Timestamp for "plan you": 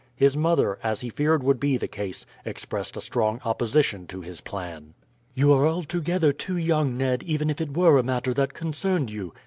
4.41-5.53